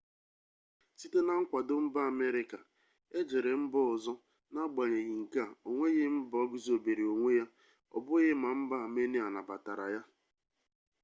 site 0.99 1.19
na 1.27 1.33
nkwado 1.41 1.73
mba 1.85 2.01
amerịka 2.11 2.59
ejere 3.19 3.51
mba 3.63 3.79
ọzọ 3.93 4.13
n'agbanyeghị 4.53 5.13
nke 5.23 5.39
a 5.47 5.49
onweghị 5.67 6.03
mba 6.17 6.39
guzobere 6.51 7.03
onwe 7.13 7.31
ya 7.39 7.45
ọbughị 7.97 8.31
ma 8.41 8.49
mba 8.59 8.77
amenia 8.87 9.25
nabatara 9.33 9.85
ya 9.95 10.01